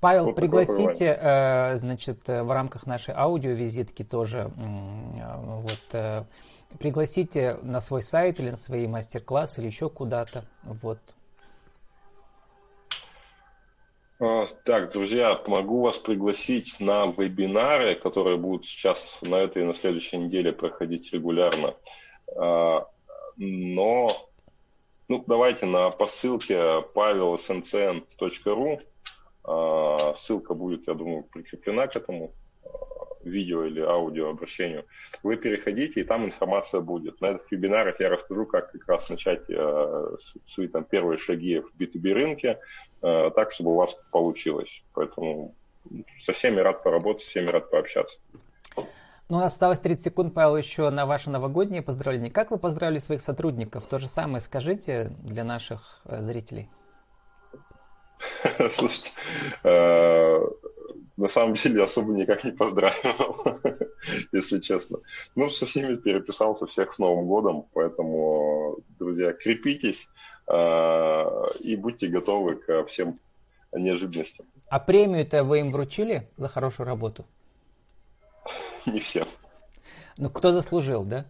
Павел, 0.00 0.26
вот 0.26 0.36
пригласите, 0.36 1.18
э, 1.18 1.76
значит, 1.76 2.28
в 2.28 2.52
рамках 2.52 2.86
нашей 2.86 3.14
аудиовизитки 3.14 4.02
тоже, 4.02 4.52
вот, 4.56 5.80
э, 5.92 6.24
пригласите 6.78 7.58
на 7.62 7.80
свой 7.80 8.02
сайт 8.02 8.38
или 8.38 8.50
на 8.50 8.56
свои 8.56 8.86
мастер-классы 8.86 9.60
или 9.60 9.68
еще 9.68 9.88
куда-то, 9.88 10.44
вот. 10.62 10.98
А, 14.20 14.46
так, 14.64 14.92
друзья, 14.92 15.40
могу 15.46 15.82
вас 15.82 15.98
пригласить 15.98 16.80
на 16.80 17.06
вебинары, 17.06 17.94
которые 17.94 18.36
будут 18.36 18.66
сейчас 18.66 19.20
на 19.22 19.36
этой 19.36 19.62
и 19.62 19.66
на 19.66 19.74
следующей 19.74 20.18
неделе 20.18 20.52
проходить 20.52 21.12
регулярно. 21.12 21.74
А, 23.36 23.42
но 23.42 24.08
ну, 25.08 25.24
давайте 25.26 25.66
на 25.66 25.90
по 25.90 26.06
ссылке 26.06 26.54
pavelsncn.ru 26.94 28.80
а, 29.44 30.14
ссылка 30.16 30.54
будет, 30.54 30.86
я 30.86 30.94
думаю, 30.94 31.24
прикреплена 31.24 31.86
к 31.86 31.96
этому 31.96 32.32
а, 32.64 32.68
видео 33.24 33.64
или 33.64 33.80
аудио 33.80 34.30
обращению. 34.30 34.86
Вы 35.22 35.36
переходите, 35.36 36.00
и 36.00 36.04
там 36.04 36.24
информация 36.24 36.80
будет. 36.80 37.20
На 37.20 37.32
этих 37.32 37.50
вебинарах 37.52 38.00
я 38.00 38.08
расскажу, 38.08 38.46
как 38.46 38.72
как 38.72 38.88
раз 38.88 39.10
начать 39.10 39.42
э, 39.48 40.16
свои 40.46 40.68
там 40.68 40.84
первые 40.84 41.18
шаги 41.18 41.60
в 41.60 41.70
B2B 41.78 42.12
рынке, 42.12 42.58
э, 43.02 43.30
так, 43.34 43.52
чтобы 43.52 43.72
у 43.72 43.76
вас 43.76 43.96
получилось. 44.10 44.82
Поэтому 44.94 45.54
со 46.18 46.32
всеми 46.32 46.60
рад 46.60 46.82
поработать, 46.82 47.24
со 47.24 47.30
всеми 47.30 47.48
рад 47.48 47.70
пообщаться. 47.70 48.18
Ну, 49.30 49.38
у 49.38 49.40
нас 49.40 49.52
осталось 49.52 49.80
30 49.80 50.04
секунд, 50.04 50.34
Павел, 50.34 50.56
еще 50.56 50.90
на 50.90 51.06
ваше 51.06 51.30
новогоднее 51.30 51.80
поздравление. 51.80 52.30
Как 52.30 52.50
вы 52.50 52.58
поздравили 52.58 52.98
своих 52.98 53.22
сотрудников? 53.22 53.88
То 53.88 53.98
же 53.98 54.06
самое 54.06 54.42
скажите 54.42 55.12
для 55.22 55.44
наших 55.44 56.02
э, 56.04 56.22
зрителей. 56.22 56.68
Слушайте, 58.72 59.12
э, 59.62 60.40
на 61.16 61.28
самом 61.28 61.54
деле 61.54 61.82
особо 61.82 62.12
никак 62.12 62.44
не 62.44 62.52
поздравил, 62.52 63.60
если 64.32 64.60
честно. 64.60 64.98
Ну, 65.34 65.48
со 65.48 65.64
всеми 65.64 65.96
переписался 65.96 66.66
всех 66.66 66.92
с 66.92 66.98
Новым 66.98 67.26
годом, 67.26 67.66
поэтому, 67.72 68.76
друзья, 68.98 69.32
крепитесь 69.32 70.06
э, 70.48 71.50
и 71.60 71.76
будьте 71.76 72.08
готовы 72.08 72.56
к 72.56 72.84
всем 72.88 73.18
неожиданностям. 73.72 74.44
А 74.68 74.80
премию-то 74.80 75.44
вы 75.44 75.60
им 75.60 75.68
вручили 75.68 76.28
за 76.36 76.48
хорошую 76.48 76.86
работу? 76.86 77.24
Не 78.92 79.00
всем. 79.00 79.26
Ну, 80.16 80.30
кто 80.30 80.52
заслужил, 80.52 81.04
да? 81.04 81.26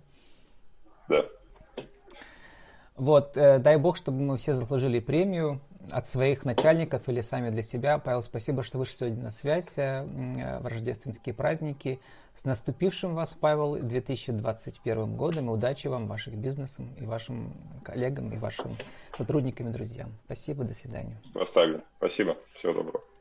Да. 1.09 1.25
Вот, 2.97 3.37
э, 3.37 3.59
дай 3.59 3.77
бог, 3.77 3.97
чтобы 3.97 4.21
мы 4.21 4.37
все 4.37 4.55
заслужили 4.55 5.01
премию. 5.01 5.61
от 5.91 6.09
своих 6.09 6.45
начальников 6.45 7.09
или 7.09 7.21
сами 7.21 7.51
для 7.51 7.63
себя. 7.63 7.99
Павел, 7.99 8.23
спасибо, 8.23 8.63
что 8.63 8.79
вышли 8.79 8.97
сегодня 8.97 9.23
на 9.25 9.31
связь 9.31 9.77
э, 9.77 10.05
в 10.61 10.67
рождественские 10.67 11.35
праздники. 11.35 12.01
С 12.35 12.45
наступившим 12.45 13.15
вас, 13.15 13.37
Павел, 13.39 13.77
2021 13.77 15.17
годом 15.17 15.51
и 15.51 15.53
удачи 15.53 15.87
вам, 15.87 16.07
ваших 16.07 16.35
бизнесам 16.35 16.93
и 16.99 17.05
вашим 17.05 17.53
коллегам, 17.85 18.33
и 18.33 18.39
вашим 18.39 18.77
сотрудникам 19.17 19.69
и 19.69 19.73
друзьям. 19.73 20.13
Спасибо, 20.25 20.65
до 20.65 20.73
свидания. 20.73 21.21
Оставлю. 21.35 21.83
Спасибо, 21.99 22.37
всего 22.55 22.73
доброго. 22.73 23.14